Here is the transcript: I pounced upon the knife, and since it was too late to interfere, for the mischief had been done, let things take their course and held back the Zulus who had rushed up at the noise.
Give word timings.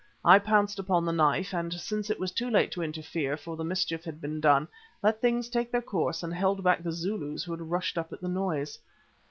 I 0.25 0.39
pounced 0.39 0.79
upon 0.79 1.05
the 1.05 1.11
knife, 1.11 1.53
and 1.53 1.71
since 1.75 2.09
it 2.09 2.19
was 2.19 2.31
too 2.31 2.49
late 2.49 2.71
to 2.71 2.81
interfere, 2.81 3.37
for 3.37 3.55
the 3.55 3.63
mischief 3.63 4.03
had 4.03 4.19
been 4.19 4.39
done, 4.41 4.67
let 5.03 5.21
things 5.21 5.47
take 5.47 5.71
their 5.71 5.79
course 5.79 6.23
and 6.23 6.33
held 6.33 6.63
back 6.63 6.81
the 6.81 6.91
Zulus 6.91 7.43
who 7.43 7.51
had 7.51 7.61
rushed 7.61 7.99
up 7.99 8.11
at 8.11 8.19
the 8.21 8.27
noise. 8.27 8.79